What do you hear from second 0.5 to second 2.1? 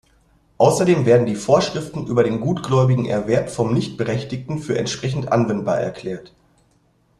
Außerdem werden die Vorschriften